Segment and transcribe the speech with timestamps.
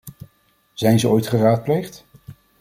[0.73, 2.05] Zijn ze ooit geraadpleegd?